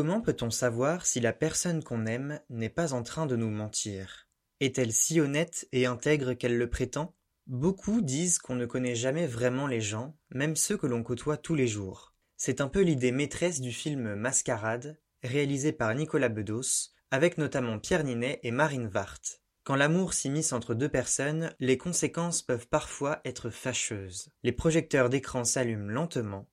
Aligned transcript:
Comment 0.00 0.22
peut-on 0.22 0.48
savoir 0.48 1.04
si 1.04 1.20
la 1.20 1.34
personne 1.34 1.84
qu'on 1.84 2.06
aime 2.06 2.40
n'est 2.48 2.70
pas 2.70 2.94
en 2.94 3.02
train 3.02 3.26
de 3.26 3.36
nous 3.36 3.50
mentir? 3.50 4.30
Est-elle 4.58 4.94
si 4.94 5.20
honnête 5.20 5.68
et 5.72 5.84
intègre 5.84 6.32
qu'elle 6.32 6.56
le 6.56 6.70
prétend? 6.70 7.14
Beaucoup 7.46 8.00
disent 8.00 8.38
qu'on 8.38 8.54
ne 8.54 8.64
connaît 8.64 8.94
jamais 8.94 9.26
vraiment 9.26 9.66
les 9.66 9.82
gens, 9.82 10.16
même 10.30 10.56
ceux 10.56 10.78
que 10.78 10.86
l'on 10.86 11.02
côtoie 11.02 11.36
tous 11.36 11.54
les 11.54 11.68
jours. 11.68 12.14
C'est 12.38 12.62
un 12.62 12.68
peu 12.68 12.80
l'idée 12.80 13.12
maîtresse 13.12 13.60
du 13.60 13.72
film 13.72 14.14
Mascarade, 14.14 14.98
réalisé 15.22 15.70
par 15.70 15.94
Nicolas 15.94 16.30
Bedos, 16.30 16.94
avec 17.10 17.36
notamment 17.36 17.78
Pierre 17.78 18.04
Ninet 18.04 18.40
et 18.42 18.52
Marine 18.52 18.88
Vart. 18.88 19.20
Quand 19.64 19.76
l'amour 19.76 20.14
s'immisce 20.14 20.54
entre 20.54 20.72
deux 20.72 20.88
personnes, 20.88 21.54
les 21.60 21.76
conséquences 21.76 22.40
peuvent 22.40 22.68
parfois 22.68 23.20
être 23.26 23.50
fâcheuses. 23.50 24.30
Les 24.44 24.52
projecteurs 24.52 25.10
d'écran 25.10 25.44
s'allument 25.44 25.90
lentement. 25.90 26.48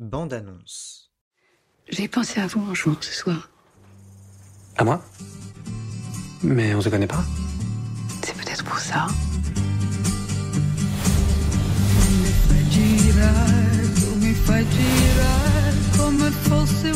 Bande 0.00 0.32
annonce. 0.32 1.09
J'ai 1.90 2.06
pensé 2.08 2.40
à 2.40 2.46
vous 2.46 2.64
un 2.70 2.74
jour 2.74 2.96
ce 3.00 3.12
soir. 3.12 3.48
À 4.78 4.84
moi? 4.84 5.02
Mais 6.42 6.74
on 6.74 6.80
se 6.80 6.88
connaît 6.88 7.06
pas? 7.06 7.22
C'est 8.22 8.34
peut-être 8.34 8.64
pour 8.64 8.78
ça. 8.78 9.08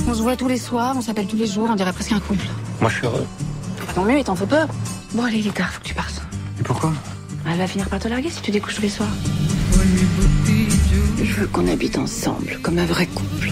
On 0.06 0.14
se 0.14 0.22
voit 0.22 0.36
tous 0.36 0.48
les 0.48 0.58
soirs, 0.58 0.94
on 0.96 1.00
s'appelle 1.02 1.26
tous 1.26 1.36
les 1.36 1.46
jours, 1.46 1.68
on 1.70 1.74
dirait 1.74 1.92
presque 1.92 2.12
un 2.12 2.20
couple. 2.20 2.46
Moi 2.80 2.88
je 2.88 2.96
suis 2.96 3.06
heureux. 3.06 3.26
Bah, 3.78 3.92
tant 3.94 4.04
mieux, 4.04 4.18
il 4.18 4.24
t'en 4.24 4.36
fait 4.36 4.46
peur. 4.46 4.68
Bon, 5.12 5.24
allez, 5.24 5.38
il 5.38 5.46
est 5.48 5.52
tard, 5.52 5.72
faut 5.72 5.80
que 5.80 5.86
tu 5.86 5.94
partes. 5.94 6.22
Et 6.60 6.62
pourquoi? 6.62 6.92
Elle 7.46 7.58
va 7.58 7.66
finir 7.66 7.88
par 7.88 7.98
te 7.98 8.08
larguer 8.08 8.30
si 8.30 8.40
tu 8.40 8.50
découches 8.50 8.76
tous 8.76 8.82
les 8.82 8.88
soirs. 8.88 9.08
Je 11.22 11.32
veux 11.40 11.46
qu'on 11.48 11.66
habite 11.68 11.98
ensemble, 11.98 12.58
comme 12.62 12.78
un 12.78 12.86
vrai 12.86 13.06
couple. 13.06 13.50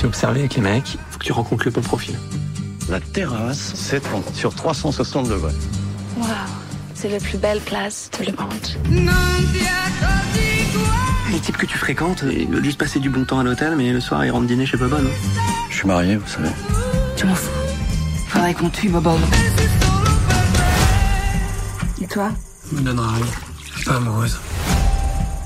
T'ai 0.00 0.06
observé 0.06 0.40
avec 0.40 0.54
les 0.54 0.62
mecs, 0.62 0.96
faut 1.10 1.18
que 1.18 1.24
tu 1.24 1.32
rencontres 1.32 1.66
le 1.66 1.72
bon 1.72 1.82
profil. 1.82 2.18
La 2.88 3.00
terrasse 3.00 3.74
s'étend 3.74 4.22
sur 4.32 4.54
360 4.54 5.28
degrés. 5.28 5.52
Waouh, 6.16 6.26
c'est 6.94 7.10
la 7.10 7.18
plus 7.18 7.36
belle 7.36 7.60
place 7.60 8.10
de 8.18 8.24
le 8.24 8.32
monde. 8.32 9.04
Les 11.30 11.38
types 11.40 11.58
que 11.58 11.66
tu 11.66 11.76
fréquentes, 11.76 12.24
ils 12.32 12.48
veulent 12.48 12.64
juste 12.64 12.78
passer 12.78 12.98
du 12.98 13.10
bon 13.10 13.26
temps 13.26 13.40
à 13.40 13.44
l'hôtel, 13.44 13.76
mais 13.76 13.92
le 13.92 14.00
soir 14.00 14.24
ils 14.24 14.30
rentrent 14.30 14.46
dîner 14.46 14.64
chez 14.64 14.78
Bobon. 14.78 14.96
hein. 14.96 15.40
Je 15.68 15.76
suis 15.76 15.86
marié, 15.86 16.16
vous 16.16 16.26
savez. 16.26 16.48
Tu 17.16 17.26
m'en 17.26 17.34
fous. 17.34 17.50
Faudrait 18.28 18.54
qu'on 18.54 18.70
tue 18.70 18.88
Bobo. 18.88 19.10
Et 22.00 22.06
toi? 22.06 22.30
Me 22.72 22.80
donnera 22.80 23.16
rien. 23.16 23.26
Je 23.70 23.76
suis 23.76 23.84
pas 23.84 23.96
amoureuse. 23.96 24.38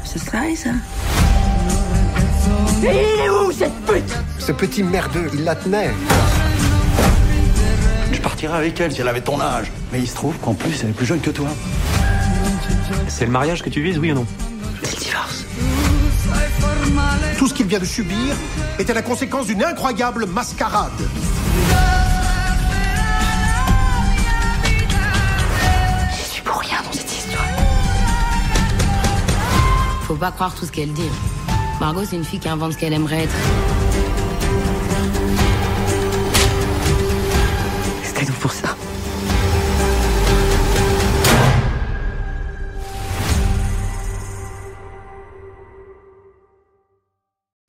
C'est 0.04 0.20
ça, 0.20 0.38
ça 0.56 0.70
Ce 4.46 4.52
petit 4.52 4.82
merdeux, 4.82 5.30
il 5.32 5.42
la 5.44 5.54
tenait. 5.54 5.90
Je 8.12 8.20
partirais 8.20 8.58
avec 8.58 8.78
elle 8.78 8.92
si 8.92 9.00
elle 9.00 9.08
avait 9.08 9.22
ton 9.22 9.40
âge. 9.40 9.72
Mais 9.90 10.00
il 10.00 10.06
se 10.06 10.14
trouve 10.14 10.36
qu'en 10.36 10.52
plus, 10.52 10.82
elle 10.82 10.90
est 10.90 10.92
plus 10.92 11.06
jeune 11.06 11.20
que 11.20 11.30
toi. 11.30 11.48
C'est 13.08 13.24
le 13.24 13.30
mariage 13.30 13.62
que 13.62 13.70
tu 13.70 13.80
vises, 13.80 13.96
oui 13.96 14.12
ou 14.12 14.16
non? 14.16 14.26
C'est 14.82 14.96
le 14.96 15.02
divorce. 15.02 15.44
Tout 17.38 17.48
ce 17.48 17.54
qu'il 17.54 17.64
vient 17.64 17.78
de 17.78 17.86
subir 17.86 18.34
était 18.78 18.92
la 18.92 19.00
conséquence 19.00 19.46
d'une 19.46 19.64
incroyable 19.64 20.26
mascarade. 20.26 20.92
Je 26.10 26.22
suis 26.22 26.42
pour 26.42 26.60
rien 26.60 26.82
dans 26.84 26.92
cette 26.92 27.10
histoire. 27.10 27.46
Faut 30.02 30.16
pas 30.16 30.32
croire 30.32 30.54
tout 30.54 30.66
ce 30.66 30.70
qu'elle 30.70 30.92
dit. 30.92 31.08
Margot, 31.80 32.02
c'est 32.08 32.16
une 32.16 32.24
fille 32.24 32.40
qui 32.40 32.48
invente 32.50 32.74
ce 32.74 32.78
qu'elle 32.78 32.92
aimerait 32.92 33.22
être. 33.24 33.34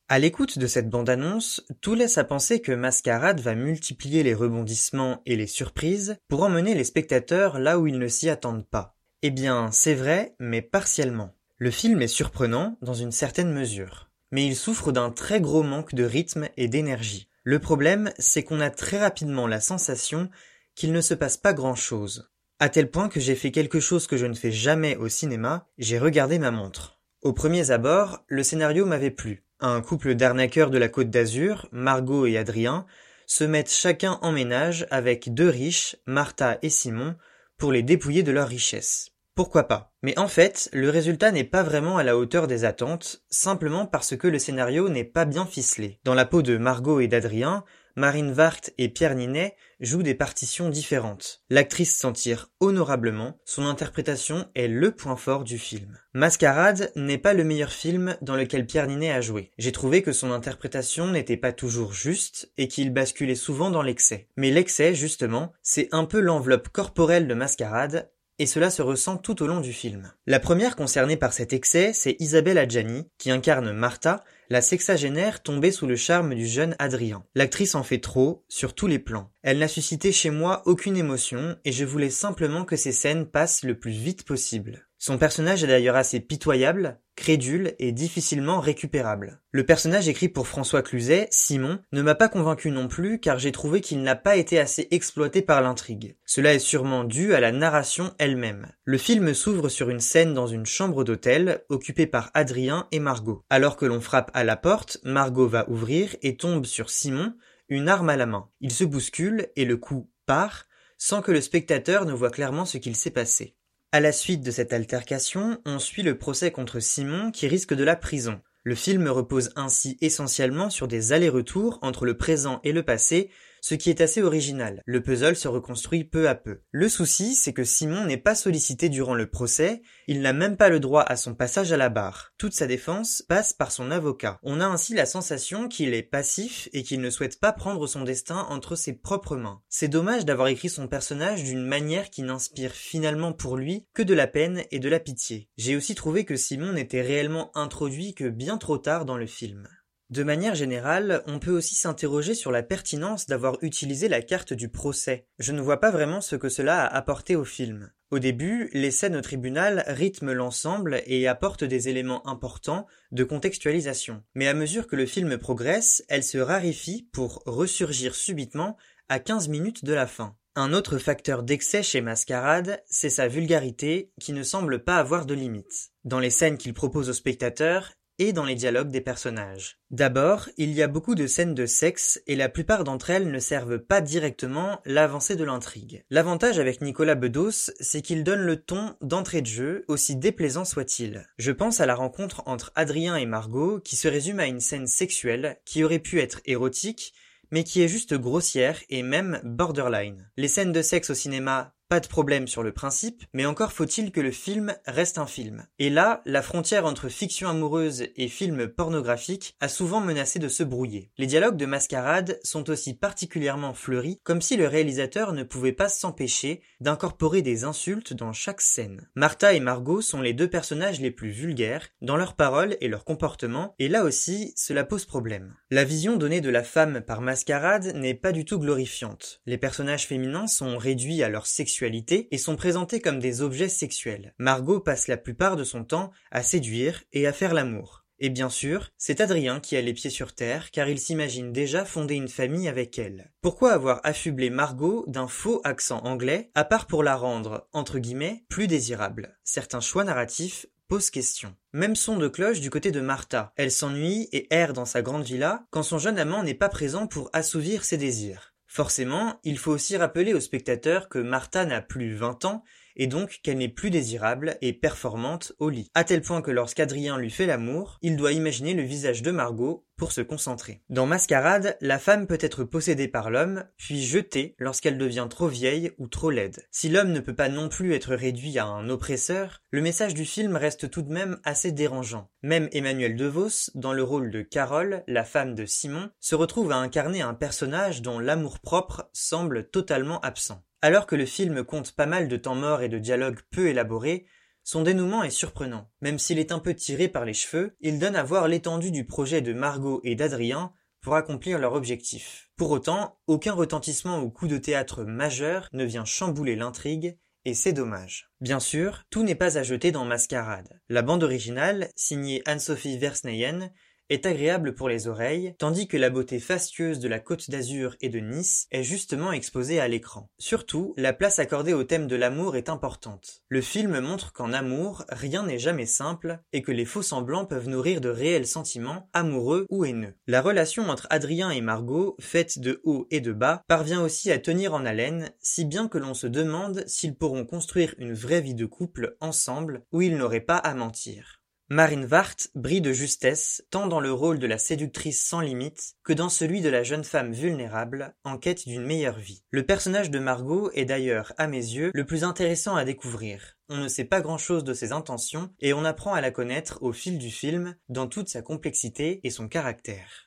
À 0.08 0.20
l'écoute 0.20 0.60
de 0.60 0.68
cette 0.68 0.88
bande-annonce, 0.88 1.66
tout 1.82 1.96
laisse 1.96 2.20
à 2.20 2.24
penser 2.24 2.62
que 2.62 2.72
Mascarade 2.72 3.40
va 3.40 3.56
multiplier 3.56 4.22
les 4.22 4.36
rebondissements 4.36 5.24
et 5.26 5.36
les 5.36 5.48
surprises 5.48 6.18
pour 6.28 6.44
emmener 6.44 6.76
les 6.76 6.84
spectateurs 6.84 7.58
là 7.58 7.80
où 7.80 7.88
ils 7.88 7.98
ne 7.98 8.08
s'y 8.08 8.30
attendent 8.30 8.68
pas. 8.68 8.96
Eh 9.24 9.32
bien, 9.32 9.72
c'est 9.72 9.96
vrai, 9.96 10.36
mais 10.40 10.62
partiellement. 10.62 11.34
Le 11.58 11.72
film 11.72 12.04
est 12.04 12.08
surprenant 12.08 12.78
dans 12.84 12.94
une 12.94 13.12
certaine 13.12 13.52
mesure, 13.52 14.12
mais 14.32 14.46
il 14.46 14.56
souffre 14.56 14.92
d'un 14.92 15.10
très 15.10 15.42
gros 15.42 15.64
manque 15.64 15.96
de 15.96 16.04
rythme 16.04 16.50
et 16.56 16.68
d'énergie. 16.68 17.28
Le 17.44 17.58
problème, 17.58 18.12
c'est 18.20 18.44
qu'on 18.44 18.60
a 18.60 18.70
très 18.70 19.00
rapidement 19.00 19.48
la 19.48 19.60
sensation 19.60 20.30
qu'il 20.76 20.92
ne 20.92 21.02
se 21.02 21.16
passe 21.16 21.38
pas 21.38 21.54
grand-chose. 21.54 22.30
À 22.60 22.70
tel 22.70 22.92
point 22.92 23.10
que 23.10 23.20
j'ai 23.20 23.36
fait 23.36 23.52
quelque 23.52 23.80
chose 23.80 24.06
que 24.06 24.18
je 24.18 24.28
ne 24.28 24.36
fais 24.36 24.52
jamais 24.52 24.98
au 24.98 25.10
cinéma, 25.10 25.68
j'ai 25.80 25.98
regardé 25.98 26.38
ma 26.38 26.52
montre. 26.52 27.00
Au 27.24 27.34
premier 27.34 27.72
abord, 27.72 28.24
le 28.28 28.44
scénario 28.44 28.86
m'avait 28.86 29.10
plu. 29.10 29.46
Un 29.68 29.82
couple 29.82 30.14
d'arnaqueurs 30.14 30.70
de 30.70 30.78
la 30.78 30.90
Côte 30.90 31.10
d'Azur, 31.10 31.68
Margot 31.72 32.28
et 32.28 32.38
Adrien, 32.38 32.86
se 33.26 33.44
mettent 33.44 33.72
chacun 33.72 34.20
en 34.22 34.32
ménage 34.32 34.86
avec 34.92 35.34
deux 35.34 35.50
riches, 35.50 35.96
Martha 36.06 36.60
et 36.62 36.70
Simon, 36.70 37.16
pour 37.58 37.72
les 37.72 37.82
dépouiller 37.82 38.22
de 38.22 38.32
leurs 38.32 38.48
richesses. 38.48 39.10
Pourquoi 39.34 39.64
pas? 39.64 39.92
Mais 40.04 40.20
en 40.20 40.28
fait, 40.28 40.70
le 40.72 40.92
résultat 40.92 41.32
n'est 41.32 41.44
pas 41.44 41.64
vraiment 41.64 41.98
à 41.98 42.04
la 42.04 42.16
hauteur 42.16 42.46
des 42.46 42.64
attentes, 42.64 43.24
simplement 43.32 43.88
parce 43.88 44.16
que 44.16 44.28
le 44.28 44.38
scénario 44.38 44.88
n'est 44.88 45.04
pas 45.04 45.26
bien 45.26 45.48
ficelé. 45.48 46.00
Dans 46.04 46.14
la 46.14 46.26
peau 46.26 46.44
de 46.44 46.60
Margot 46.60 47.00
et 47.00 47.08
d'Adrien, 47.08 47.64
Marine 47.98 48.34
Vart 48.34 48.60
et 48.78 48.90
Pierre 48.90 49.16
Ninet 49.16 49.56
jouent 49.80 50.04
des 50.04 50.16
partitions 50.16 50.70
différentes. 50.70 51.44
L'actrice 51.50 51.96
s'en 51.96 52.12
tire 52.12 52.50
honorablement, 52.60 53.40
son 53.46 53.66
interprétation 53.66 54.48
est 54.54 54.68
le 54.68 54.92
point 54.92 55.16
fort 55.16 55.46
du 55.46 55.58
film. 55.58 55.98
Mascarade 56.14 56.92
n'est 56.98 57.18
pas 57.18 57.34
le 57.34 57.46
meilleur 57.46 57.72
film 57.72 58.18
dans 58.22 58.36
lequel 58.36 58.66
Pierre 58.66 58.88
Ninet 58.88 59.12
a 59.12 59.22
joué. 59.22 59.52
J'ai 59.58 59.72
trouvé 59.72 60.02
que 60.02 60.12
son 60.12 60.32
interprétation 60.32 61.08
n'était 61.08 61.38
pas 61.38 61.54
toujours 61.54 61.94
juste 61.94 62.52
et 62.58 62.68
qu'il 62.68 62.92
basculait 62.92 63.36
souvent 63.36 63.70
dans 63.70 63.82
l'excès. 63.82 64.28
Mais 64.36 64.52
l'excès, 64.52 64.94
justement, 64.94 65.54
c'est 65.62 65.88
un 65.94 66.04
peu 66.04 66.20
l'enveloppe 66.20 66.70
corporelle 66.70 67.28
de 67.28 67.34
Mascarade 67.34 68.10
et 68.40 68.46
cela 68.46 68.70
se 68.70 68.82
ressent 68.82 69.18
tout 69.18 69.42
au 69.42 69.48
long 69.48 69.62
du 69.62 69.74
film. 69.74 70.12
La 70.26 70.40
première 70.40 70.76
concernée 70.76 71.18
par 71.18 71.34
cet 71.34 71.54
excès, 71.54 71.94
c'est 71.94 72.18
Isabelle 72.20 72.58
Adjani, 72.58 73.08
qui 73.18 73.32
incarne 73.32 73.72
Martha, 73.72 74.24
la 74.50 74.62
sexagénaire 74.62 75.42
tombée 75.42 75.72
sous 75.72 75.88
le 75.88 75.96
charme 75.96 76.36
du 76.36 76.46
jeune 76.46 76.76
Adrien. 76.80 77.24
L'actrice 77.36 77.76
en 77.76 77.84
fait 77.84 78.00
trop, 78.00 78.44
sur 78.48 78.76
tous 78.76 78.88
les 78.88 79.00
plans. 79.00 79.32
Elle 79.42 79.60
n'a 79.60 79.68
suscité 79.68 80.12
chez 80.12 80.30
moi 80.30 80.62
aucune 80.66 80.98
émotion, 80.98 81.56
et 81.66 81.72
je 81.72 81.86
voulais 81.86 82.10
simplement 82.10 82.66
que 82.66 82.76
ces 82.76 82.92
scènes 82.92 83.26
passent 83.26 83.64
le 83.64 83.80
plus 83.80 83.92
vite 83.92 84.24
possible. 84.24 84.88
Son 84.98 85.18
personnage 85.18 85.64
est 85.64 85.68
d'ailleurs 85.68 85.96
assez 85.96 86.20
pitoyable, 86.20 87.00
crédule 87.16 87.76
et 87.80 87.92
difficilement 87.92 88.60
récupérable. 88.60 89.42
Le 89.52 89.66
personnage 89.66 90.08
écrit 90.08 90.30
pour 90.30 90.48
François 90.48 90.82
Cluzet, 90.82 91.28
Simon, 91.32 91.80
ne 91.92 92.02
m'a 92.02 92.16
pas 92.16 92.30
convaincu 92.30 92.72
non 92.72 92.88
plus 92.88 93.20
car 93.20 93.40
j'ai 93.40 93.52
trouvé 93.52 93.82
qu'il 93.82 94.04
n'a 94.04 94.16
pas 94.16 94.36
été 94.36 94.60
assez 94.60 94.88
exploité 94.92 95.42
par 95.42 95.62
l'intrigue. 95.62 96.18
Cela 96.26 96.54
est 96.54 96.60
sûrement 96.60 97.04
dû 97.04 97.34
à 97.34 97.40
la 97.40 97.52
narration 97.52 98.14
elle-même. 98.18 98.68
Le 98.84 98.98
film 98.98 99.34
s'ouvre 99.34 99.70
sur 99.70 99.90
une 99.90 100.00
scène 100.00 100.34
dans 100.34 100.48
une 100.48 100.66
chambre 100.66 101.04
d'hôtel 101.04 101.64
occupée 101.70 102.08
par 102.08 102.32
Adrien 102.34 102.88
et 102.92 103.00
Margot. 103.00 103.44
Alors 103.50 103.78
que 103.78 103.86
l'on 103.86 104.02
frappe 104.02 104.32
à 104.34 104.44
la 104.44 104.58
porte, 104.58 105.00
Margot 105.04 105.48
va 105.48 105.70
ouvrir 105.70 106.16
et 106.22 106.38
tombe 106.38 106.66
sur 106.66 106.90
Simon, 106.90 107.34
une 107.70 107.90
arme 107.90 108.10
à 108.10 108.18
la 108.18 108.26
main. 108.26 108.50
Il 108.62 108.72
se 108.72 108.84
bouscule 108.84 109.48
et 109.56 109.66
le 109.66 109.78
coup 109.78 110.10
part 110.26 110.66
sans 110.98 111.22
que 111.22 111.32
le 111.32 111.42
spectateur 111.42 112.06
ne 112.06 112.14
voit 112.14 112.32
clairement 112.32 112.66
ce 112.66 112.78
qu'il 112.78 112.96
s'est 112.96 113.12
passé. 113.12 113.55
À 113.96 114.02
la 114.02 114.12
suite 114.12 114.42
de 114.42 114.52
cette 114.52 114.74
altercation, 114.74 115.62
on 115.66 115.80
suit 115.80 116.04
le 116.04 116.18
procès 116.18 116.52
contre 116.52 116.82
Simon 116.82 117.32
qui 117.32 117.48
risque 117.48 117.74
de 117.74 117.86
la 117.86 117.96
prison. 117.96 118.42
Le 118.64 118.76
film 118.76 119.08
repose 119.08 119.52
ainsi 119.56 119.98
essentiellement 120.02 120.70
sur 120.70 120.90
des 120.90 121.14
allers-retours 121.14 121.80
entre 121.82 122.04
le 122.04 122.18
présent 122.18 122.60
et 122.66 122.74
le 122.74 122.84
passé, 122.84 123.30
ce 123.66 123.74
qui 123.74 123.90
est 123.90 124.00
assez 124.00 124.22
original. 124.22 124.84
Le 124.86 125.02
puzzle 125.02 125.36
se 125.36 125.48
reconstruit 125.48 126.04
peu 126.04 126.30
à 126.30 126.36
peu. 126.36 126.62
Le 126.70 126.88
souci, 126.88 127.34
c'est 127.34 127.52
que 127.52 127.64
Simon 127.64 128.06
n'est 128.06 128.16
pas 128.16 128.36
sollicité 128.36 128.90
durant 128.90 129.16
le 129.16 129.28
procès, 129.28 129.82
il 130.06 130.22
n'a 130.22 130.34
même 130.34 130.56
pas 130.56 130.70
le 130.70 130.80
droit 130.80 131.02
à 131.02 131.16
son 131.16 131.34
passage 131.34 131.72
à 131.72 131.78
la 131.78 131.90
barre. 131.90 132.32
Toute 132.38 132.54
sa 132.54 132.68
défense 132.68 133.24
passe 133.28 133.54
par 133.54 133.72
son 133.72 133.90
avocat. 133.90 134.38
On 134.44 134.62
a 134.62 134.68
ainsi 134.68 134.94
la 134.94 135.08
sensation 135.08 135.68
qu'il 135.68 135.96
est 135.96 136.04
passif 136.04 136.70
et 136.74 136.84
qu'il 136.84 137.02
ne 137.02 137.10
souhaite 137.10 137.40
pas 137.40 137.54
prendre 137.54 137.88
son 137.88 138.04
destin 138.04 138.46
entre 138.52 138.76
ses 138.76 138.94
propres 138.94 139.36
mains. 139.36 139.64
C'est 139.68 139.88
dommage 139.88 140.26
d'avoir 140.26 140.50
écrit 140.50 140.70
son 140.70 140.88
personnage 140.88 141.44
d'une 141.44 141.66
manière 141.66 142.12
qui 142.12 142.22
n'inspire 142.22 142.72
finalement 142.72 143.34
pour 143.34 143.58
lui 143.58 143.88
que 143.96 144.04
de 144.04 144.14
la 144.14 144.28
peine 144.28 144.62
et 144.70 144.78
de 144.78 144.90
la 144.90 145.00
pitié. 145.00 145.50
J'ai 145.58 145.76
aussi 145.76 145.96
trouvé 145.96 146.24
que 146.24 146.36
Simon 146.36 146.74
n'était 146.74 147.02
réellement 147.02 147.50
introduit 147.58 148.14
que 148.14 148.30
bien 148.30 148.60
trop 148.60 148.78
tard 148.78 149.06
dans 149.06 149.18
le 149.18 149.26
film. 149.26 149.68
De 150.12 150.24
manière 150.24 150.54
générale, 150.54 151.24
on 151.26 151.40
peut 151.40 151.52
aussi 151.52 151.74
s'interroger 151.74 152.36
sur 152.36 152.52
la 152.52 152.62
pertinence 152.62 153.26
d'avoir 153.26 153.58
utilisé 153.64 154.08
la 154.08 154.22
carte 154.22 154.54
du 154.54 154.70
procès. 154.70 155.26
Je 155.40 155.52
ne 155.52 155.62
vois 155.62 155.80
pas 155.80 155.90
vraiment 155.90 156.22
ce 156.22 156.36
que 156.36 156.48
cela 156.48 156.86
a 156.86 156.96
apporté 156.96 157.36
au 157.36 157.44
film. 157.44 157.92
Au 158.12 158.20
début, 158.20 158.70
les 158.72 158.92
scènes 158.92 159.16
au 159.16 159.22
tribunal 159.22 159.84
rythment 159.88 160.34
l'ensemble 160.34 161.02
et 161.08 161.28
apportent 161.28 161.64
des 161.64 161.90
éléments 161.90 162.26
importants 162.28 162.86
de 163.12 163.24
contextualisation. 163.24 164.24
Mais 164.36 164.48
à 164.48 164.54
mesure 164.54 164.86
que 164.86 164.96
le 164.96 165.08
film 165.08 165.40
progresse, 165.40 166.04
elle 166.08 166.24
se 166.24 166.38
raréfie 166.38 167.10
pour 167.12 167.42
ressurgir 167.48 168.14
subitement 168.14 168.78
à 169.10 169.20
15 169.20 169.48
minutes 169.48 169.84
de 169.86 169.94
la 169.94 170.06
fin. 170.06 170.36
Un 170.56 170.72
autre 170.72 171.00
facteur 171.00 171.42
d'excès 171.42 171.84
chez 171.84 172.00
Mascarade, 172.00 172.82
c'est 172.86 173.10
sa 173.10 173.28
vulgarité 173.28 174.12
qui 174.22 174.34
ne 174.34 174.44
semble 174.44 174.84
pas 174.84 174.98
avoir 174.98 175.26
de 175.26 175.34
limite. 175.34 175.90
Dans 176.06 176.20
les 176.20 176.30
scènes 176.30 176.58
qu'il 176.58 176.74
propose 176.74 177.10
aux 177.10 177.14
spectateurs, 177.14 177.92
et 178.20 178.34
dans 178.34 178.46
les 178.46 178.56
dialogues 178.56 178.90
des 178.90 179.02
personnages. 179.02 179.80
D'abord, 179.92 180.50
il 180.58 180.72
y 180.72 180.82
a 180.82 180.88
beaucoup 180.88 181.16
de 181.16 181.28
scènes 181.28 181.54
de 181.54 181.66
sexe 181.66 182.22
et 182.28 182.36
la 182.36 182.50
plupart 182.50 182.84
d'entre 182.84 183.10
elles 183.10 183.32
ne 183.32 183.40
servent 183.40 183.80
pas 183.80 184.02
directement 184.02 184.80
l'avancée 184.86 185.36
de 185.36 185.44
l'intrigue. 185.44 186.04
L'avantage 186.10 186.60
avec 186.60 186.82
Nicolas 186.82 187.16
Bedos, 187.16 187.72
c'est 187.80 188.02
qu'il 188.02 188.24
donne 188.24 188.42
le 188.42 188.58
ton 188.58 188.96
d'entrée 189.02 189.42
de 189.42 189.48
jeu, 189.48 189.86
aussi 189.88 190.16
déplaisant 190.16 190.66
soit-il. 190.66 191.28
Je 191.38 191.52
pense 191.52 191.80
à 191.80 191.86
la 191.86 191.96
rencontre 191.96 192.44
entre 192.46 192.72
Adrien 192.76 193.16
et 193.16 193.26
Margot 193.26 193.80
qui 193.80 193.96
se 193.96 194.08
résume 194.08 194.40
à 194.40 194.48
une 194.48 194.60
scène 194.62 194.88
sexuelle 194.88 195.58
qui 195.66 195.84
aurait 195.84 196.00
pu 196.00 196.20
être 196.20 196.42
érotique 196.46 197.14
mais 197.52 197.64
qui 197.64 197.82
est 197.82 197.88
juste 197.88 198.16
grossière 198.16 198.80
et 198.90 199.04
même 199.04 199.40
borderline. 199.44 200.30
Les 200.38 200.48
scènes 200.48 200.72
de 200.72 200.82
sexe 200.82 201.12
au 201.12 201.14
cinéma 201.14 201.75
pas 201.88 202.00
de 202.00 202.08
problème 202.08 202.48
sur 202.48 202.64
le 202.64 202.72
principe, 202.72 203.24
mais 203.34 203.46
encore 203.46 203.72
faut-il 203.72 204.12
que 204.12 204.22
le 204.22 204.32
film 204.32 204.76
reste 204.88 205.20
un 205.20 205.28
film. 205.28 205.68
Et 205.78 205.92
là, 205.92 206.22
la 206.26 206.42
frontière 206.42 206.86
entre 206.86 207.10
fiction 207.10 207.48
amoureuse 207.48 208.08
et 208.16 208.28
film 208.28 208.68
pornographique 208.68 209.56
a 209.60 209.68
souvent 209.68 210.02
menacé 210.02 210.40
de 210.40 210.48
se 210.48 210.64
brouiller. 210.64 211.12
Les 211.18 211.28
dialogues 211.28 211.58
de 211.58 211.68
Mascarade 211.68 212.40
sont 212.44 212.70
aussi 212.72 212.96
particulièrement 212.96 213.76
fleuris, 213.76 214.20
comme 214.24 214.42
si 214.42 214.58
le 214.58 214.68
réalisateur 214.68 215.34
ne 215.34 215.44
pouvait 215.44 215.74
pas 215.74 215.90
s'empêcher 215.90 216.62
d'incorporer 216.80 217.44
des 217.44 217.64
insultes 217.66 218.14
dans 218.14 218.34
chaque 218.34 218.62
scène. 218.62 219.08
Martha 219.14 219.54
et 219.54 219.60
Margot 219.60 220.02
sont 220.02 220.22
les 220.22 220.34
deux 220.34 220.50
personnages 220.50 221.02
les 221.02 221.12
plus 221.12 221.30
vulgaires 221.30 221.90
dans 222.02 222.18
leurs 222.18 222.36
paroles 222.36 222.78
et 222.82 222.88
leurs 222.88 223.06
comportements, 223.06 223.76
et 223.78 223.90
là 223.90 224.04
aussi, 224.04 224.54
cela 224.56 224.86
pose 224.86 225.06
problème. 225.06 225.54
La 225.70 225.84
vision 225.84 226.18
donnée 226.18 226.42
de 226.42 226.50
la 226.50 226.64
femme 226.64 227.02
par 227.02 227.22
Mascarade 227.22 227.94
n'est 227.96 228.16
pas 228.16 228.32
du 228.32 228.44
tout 228.44 228.60
glorifiante. 228.60 229.42
Les 229.46 229.60
personnages 229.60 230.08
féminins 230.08 230.48
sont 230.48 230.78
réduits 230.78 231.22
à 231.22 231.30
leur 231.30 231.46
sexualité 231.46 231.75
et 231.84 232.38
sont 232.38 232.56
présentés 232.56 233.02
comme 233.02 233.20
des 233.20 233.42
objets 233.42 233.70
sexuels. 233.70 234.34
Margot 234.38 234.80
passe 234.80 235.08
la 235.08 235.18
plupart 235.18 235.56
de 235.56 235.64
son 235.64 235.84
temps 235.84 236.12
à 236.32 236.44
séduire 236.44 237.04
et 237.14 237.28
à 237.28 237.34
faire 237.34 237.54
l'amour. 237.54 238.06
Et 238.20 238.30
bien 238.30 238.50
sûr, 238.50 238.92
c'est 238.98 239.20
Adrien 239.20 239.60
qui 239.60 239.76
a 239.76 239.82
les 239.82 239.94
pieds 239.94 240.10
sur 240.10 240.34
terre 240.34 240.72
car 240.72 240.88
il 240.88 241.00
s'imagine 241.00 241.52
déjà 241.52 241.84
fonder 241.84 242.16
une 242.16 242.30
famille 242.30 242.70
avec 242.70 242.98
elle. 242.98 243.34
Pourquoi 243.42 243.74
avoir 243.74 244.00
affublé 244.04 244.50
Margot 244.50 245.04
d'un 245.08 245.28
faux 245.28 245.60
accent 245.66 246.00
anglais, 246.00 246.50
à 246.56 246.64
part 246.64 246.88
pour 246.88 247.04
la 247.04 247.18
rendre, 247.18 247.68
entre 247.74 248.00
guillemets, 248.00 248.46
plus 248.48 248.68
désirable? 248.68 249.38
Certains 249.44 249.82
choix 249.82 250.06
narratifs 250.06 250.66
posent 250.88 251.10
question. 251.10 251.56
Même 251.74 251.96
son 251.96 252.18
de 252.18 252.28
cloche 252.28 252.62
du 252.62 252.70
côté 252.70 252.92
de 252.92 253.02
Martha. 253.02 253.52
Elle 253.58 253.72
s'ennuie 253.72 254.30
et 254.32 254.48
erre 254.54 254.74
dans 254.74 254.86
sa 254.86 255.02
grande 255.02 255.24
villa 255.24 255.66
quand 255.72 255.84
son 255.84 255.98
jeune 255.98 256.20
amant 256.20 256.44
n'est 256.44 256.54
pas 256.54 256.70
présent 256.70 257.08
pour 257.08 257.30
assouvir 257.34 257.84
ses 257.84 257.98
désirs. 257.98 258.55
Forcément, 258.76 259.40
il 259.46 259.58
faut 259.58 259.72
aussi 259.72 259.96
rappeler 259.96 260.34
aux 260.34 260.42
spectateurs 260.42 261.08
que 261.08 261.18
Martha 261.18 261.66
n'a 261.66 261.82
plus 261.82 262.14
20 262.14 262.44
ans 262.44 262.62
et 262.96 263.08
donc 263.08 263.40
qu'elle 263.44 263.58
n'est 263.58 263.70
plus 263.70 263.90
désirable 263.90 264.58
et 264.62 264.74
performante 264.74 265.54
au 265.60 265.70
lit. 265.70 265.90
À 265.94 266.04
tel 266.04 266.22
point 266.22 266.42
que 266.42 266.52
lorsqu'Adrien 266.52 267.18
lui 267.18 267.30
fait 267.30 267.46
l'amour, 267.46 267.98
il 268.02 268.16
doit 268.16 268.32
imaginer 268.32 268.74
le 268.74 268.84
visage 268.84 269.22
de 269.22 269.32
Margot 269.32 269.86
pour 269.98 270.12
se 270.12 270.22
concentrer. 270.22 270.82
Dans 270.90 271.06
Mascarade, 271.06 271.78
la 271.82 272.00
femme 272.00 272.28
peut 272.28 272.38
être 272.42 272.64
possédée 272.64 273.08
par 273.08 273.30
l'homme, 273.30 273.64
puis 273.78 274.04
jetée 274.04 274.56
lorsqu'elle 274.60 274.98
devient 274.98 275.28
trop 275.30 275.48
vieille 275.48 275.92
ou 275.98 276.08
trop 276.08 276.32
laide. 276.32 276.66
Si 276.72 276.90
l'homme 276.90 277.12
ne 277.12 277.20
peut 277.20 277.36
pas 277.36 277.50
non 277.50 277.70
plus 277.70 277.94
être 277.94 278.14
réduit 278.14 278.60
à 278.60 278.66
un 278.66 278.90
oppresseur, 278.90 279.62
le 279.72 279.82
message 279.82 280.14
du 280.14 280.26
film 280.26 280.56
reste 280.56 280.90
tout 280.90 281.02
de 281.02 281.14
même 281.14 281.40
assez 281.44 281.72
dérangeant. 281.72 282.30
Même 282.44 282.70
Emmanuel 282.72 283.16
DeVos, 283.16 283.72
dans 283.76 283.94
le 283.94 284.04
rôle 284.04 284.32
de 284.32 284.42
Carole, 284.42 285.04
la 285.08 285.24
femme 285.24 285.56
de 285.56 285.66
Simon, 285.66 286.10
se 286.20 286.36
retrouve 286.36 286.72
à 286.72 286.78
incarner 286.78 287.22
un 287.22 287.34
personnage 287.34 288.02
dont 288.02 288.20
l'amour-propre 288.20 289.10
semble 289.14 289.70
totalement 289.70 290.20
absent. 290.22 290.64
Alors 290.86 291.08
que 291.08 291.16
le 291.16 291.26
film 291.26 291.64
compte 291.64 291.94
pas 291.94 292.06
mal 292.06 292.28
de 292.28 292.38
temps 292.38 292.54
mort 292.54 292.84
et 292.84 292.90
de 292.90 293.00
dialogues 293.00 293.40
peu 293.50 293.70
élaborés, 293.70 294.28
son 294.64 294.84
dénouement 294.84 295.24
est 295.24 295.32
surprenant. 295.32 295.90
Même 296.02 296.20
s'il 296.20 296.38
est 296.38 296.52
un 296.52 296.60
peu 296.60 296.76
tiré 296.76 297.08
par 297.08 297.26
les 297.26 297.34
cheveux, 297.34 297.76
il 297.82 297.98
donne 297.98 298.16
à 298.16 298.22
voir 298.22 298.48
l'étendue 298.48 298.92
du 298.92 299.04
projet 299.04 299.42
de 299.42 299.52
Margot 299.52 300.00
et 300.04 300.14
d'Adrien 300.14 300.74
pour 301.02 301.16
accomplir 301.16 301.58
leur 301.58 301.74
objectif. 301.74 302.52
Pour 302.56 302.70
autant, 302.70 303.18
aucun 303.26 303.54
retentissement 303.54 304.20
ou 304.20 304.30
coup 304.30 304.48
de 304.48 304.60
théâtre 304.60 305.04
majeur 305.04 305.70
ne 305.74 305.86
vient 305.86 306.06
chambouler 306.06 306.56
l'intrigue, 306.56 307.18
et 307.46 307.56
c'est 307.56 307.74
dommage. 307.74 308.30
Bien 308.40 308.60
sûr, 308.60 309.06
tout 309.10 309.24
n'est 309.24 309.34
pas 309.34 309.58
à 309.58 309.64
jeter 309.64 309.92
dans 309.92 310.06
Mascarade. 310.06 310.80
La 310.90 311.02
bande 311.02 311.24
originale, 311.24 311.90
signée 311.96 312.44
Anne-Sophie 312.46 313.00
Versneyen, 313.00 313.72
est 314.10 314.26
agréable 314.26 314.76
pour 314.76 314.90
les 314.90 315.08
oreilles, 315.08 315.56
tandis 315.58 315.88
que 315.88 315.98
la 315.98 316.10
beauté 316.10 316.40
fastueuse 316.40 317.00
de 317.00 317.08
la 317.08 317.20
côte 317.20 317.50
d'Azur 317.50 317.96
et 318.02 318.10
de 318.10 318.20
Nice 318.20 318.68
est 318.72 318.84
justement 318.84 319.32
exposée 319.32 319.80
à 319.80 319.88
l'écran. 319.88 320.30
Surtout, 320.38 320.94
la 320.98 321.14
place 321.14 321.40
accordée 321.40 321.74
au 321.74 321.84
thème 321.84 322.08
de 322.08 322.16
l'amour 322.16 322.56
est 322.56 322.70
importante. 322.70 323.44
Le 323.50 323.62
film 323.62 324.00
montre 324.00 324.34
qu'en 324.34 324.54
amour, 324.54 325.04
rien 325.10 325.44
n'est 325.44 325.60
jamais 325.60 325.86
simple 325.86 326.40
et 326.54 326.62
que 326.62 326.72
les 326.72 326.86
faux 326.86 327.02
semblants 327.02 327.46
peuvent 327.46 327.70
nourrir 327.70 328.02
de 328.02 328.10
réels 328.10 328.48
sentiments, 328.48 329.10
amoureux 329.14 329.66
ou 329.70 329.86
haineux. 329.86 330.16
La 330.28 330.42
relation 330.42 330.90
entre 330.90 331.08
Adrien 331.10 331.50
et 331.50 331.62
Margot, 331.62 332.16
faite 332.20 332.60
de 332.60 332.82
haut 332.84 333.08
et 333.12 333.22
de 333.22 333.34
bas, 333.34 333.64
parvient 333.68 334.02
aussi 334.02 334.32
à 334.32 334.40
tenir 334.40 334.74
en 334.74 334.86
haleine, 334.86 335.32
si 335.40 335.66
bien 335.66 335.88
que 335.88 335.98
l'on 335.98 336.14
se 336.14 336.28
demande 336.28 336.84
s'ils 336.88 337.16
pourront 337.16 337.46
construire 337.46 337.96
une 337.98 338.14
vraie 338.14 338.42
vie 338.42 338.56
de 338.56 338.66
couple 338.66 339.16
ensemble 339.20 339.84
où 339.92 340.02
ils 340.02 340.18
n'auraient 340.18 340.40
pas 340.40 340.58
à 340.58 340.74
mentir. 340.74 341.42
Marine 341.70 342.06
Vart 342.06 342.36
brille 342.54 342.82
de 342.82 342.94
justesse 342.94 343.66
tant 343.72 343.88
dans 343.88 344.00
le 344.00 344.12
rôle 344.12 344.38
de 344.38 344.46
la 344.46 344.60
séductrice 344.60 345.26
sans 345.26 345.40
limite 345.40 345.96
que 346.04 346.14
dans 346.14 346.30
celui 346.30 346.62
de 346.62 346.70
la 346.70 346.84
jeune 346.84 347.04
femme 347.04 347.34
vulnérable 347.34 348.14
en 348.24 348.38
quête 348.38 348.68
d'une 348.68 348.86
meilleure 348.86 349.18
vie. 349.18 349.44
Le 349.50 349.66
personnage 349.66 350.12
de 350.12 350.20
Margot 350.20 350.70
est 350.76 350.86
d'ailleurs, 350.86 351.34
à 351.40 351.48
mes 351.48 351.58
yeux, 351.58 351.90
le 351.92 352.06
plus 352.06 352.24
intéressant 352.24 352.76
à 352.76 352.86
découvrir. 352.86 353.58
On 353.70 353.78
ne 353.78 353.88
sait 353.88 354.06
pas 354.06 354.22
grand-chose 354.22 354.64
de 354.64 354.76
ses 354.76 354.92
intentions 354.92 355.50
et 355.60 355.74
on 355.74 355.86
apprend 355.86 356.14
à 356.14 356.22
la 356.22 356.30
connaître 356.30 356.78
au 356.84 356.94
fil 356.94 357.18
du 357.18 357.32
film 357.32 357.76
dans 357.90 358.06
toute 358.06 358.30
sa 358.30 358.44
complexité 358.44 359.20
et 359.24 359.32
son 359.32 359.48
caractère. 359.48 360.25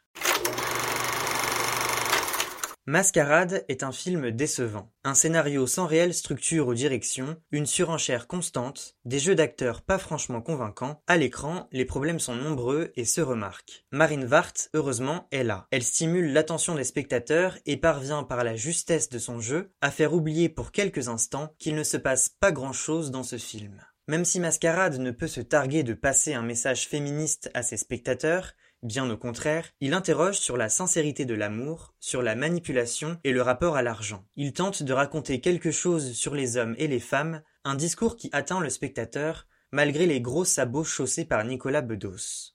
Mascarade 2.88 3.66
est 3.68 3.82
un 3.82 3.92
film 3.92 4.30
décevant. 4.30 4.90
Un 5.04 5.12
scénario 5.12 5.66
sans 5.66 5.84
réelle 5.84 6.14
structure 6.14 6.68
ou 6.68 6.72
direction, 6.72 7.36
une 7.50 7.66
surenchère 7.66 8.26
constante, 8.26 8.96
des 9.04 9.18
jeux 9.18 9.34
d'acteurs 9.34 9.82
pas 9.82 9.98
franchement 9.98 10.40
convaincants. 10.40 11.02
À 11.06 11.18
l'écran, 11.18 11.68
les 11.70 11.84
problèmes 11.84 12.18
sont 12.18 12.34
nombreux 12.34 12.92
et 12.96 13.04
se 13.04 13.20
remarquent. 13.20 13.84
Marine 13.92 14.24
Vart, 14.24 14.54
heureusement, 14.72 15.28
est 15.32 15.44
là. 15.44 15.66
Elle 15.70 15.82
stimule 15.82 16.32
l'attention 16.32 16.76
des 16.76 16.84
spectateurs 16.84 17.58
et 17.66 17.76
parvient 17.76 18.22
par 18.22 18.42
la 18.42 18.56
justesse 18.56 19.10
de 19.10 19.18
son 19.18 19.38
jeu 19.38 19.70
à 19.82 19.90
faire 19.90 20.14
oublier 20.14 20.48
pour 20.48 20.72
quelques 20.72 21.08
instants 21.08 21.54
qu'il 21.58 21.74
ne 21.74 21.84
se 21.84 21.98
passe 21.98 22.30
pas 22.40 22.52
grand 22.52 22.72
chose 22.72 23.10
dans 23.10 23.22
ce 23.22 23.36
film. 23.36 23.84
Même 24.06 24.24
si 24.24 24.40
Mascarade 24.40 24.98
ne 24.98 25.10
peut 25.10 25.26
se 25.26 25.42
targuer 25.42 25.82
de 25.82 25.92
passer 25.92 26.32
un 26.32 26.40
message 26.40 26.88
féministe 26.88 27.50
à 27.52 27.62
ses 27.62 27.76
spectateurs, 27.76 28.54
Bien 28.82 29.10
au 29.10 29.16
contraire, 29.16 29.70
il 29.80 29.92
interroge 29.92 30.38
sur 30.38 30.56
la 30.56 30.68
sincérité 30.68 31.24
de 31.24 31.34
l'amour, 31.34 31.94
sur 31.98 32.22
la 32.22 32.36
manipulation 32.36 33.18
et 33.24 33.32
le 33.32 33.42
rapport 33.42 33.76
à 33.76 33.82
l'argent. 33.82 34.24
Il 34.36 34.52
tente 34.52 34.84
de 34.84 34.92
raconter 34.92 35.40
quelque 35.40 35.72
chose 35.72 36.12
sur 36.12 36.34
les 36.34 36.56
hommes 36.56 36.76
et 36.78 36.86
les 36.86 37.00
femmes, 37.00 37.42
un 37.64 37.74
discours 37.74 38.16
qui 38.16 38.30
atteint 38.32 38.60
le 38.60 38.70
spectateur, 38.70 39.48
malgré 39.72 40.06
les 40.06 40.20
gros 40.20 40.44
sabots 40.44 40.84
chaussés 40.84 41.24
par 41.24 41.44
Nicolas 41.44 41.82
Bedos. 41.82 42.54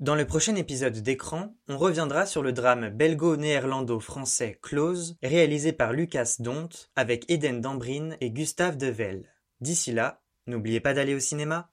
Dans 0.00 0.14
le 0.14 0.26
prochain 0.26 0.56
épisode 0.56 0.96
d'écran, 1.02 1.54
on 1.68 1.78
reviendra 1.78 2.26
sur 2.26 2.42
le 2.42 2.52
drame 2.52 2.88
belgo-néerlando-français 2.88 4.58
Close, 4.62 5.18
réalisé 5.22 5.72
par 5.72 5.92
Lucas 5.92 6.36
Dont, 6.38 6.70
avec 6.96 7.30
Eden 7.30 7.60
Dambrine 7.60 8.16
et 8.20 8.30
Gustave 8.30 8.76
Devel. 8.76 9.30
D'ici 9.60 9.92
là, 9.92 10.22
n'oubliez 10.46 10.80
pas 10.80 10.94
d'aller 10.94 11.14
au 11.14 11.20
cinéma. 11.20 11.69